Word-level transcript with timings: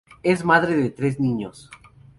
Es 0.23 0.43
madre 0.43 0.75
de 0.77 0.89
tres 0.89 1.19
niños. 1.19 1.69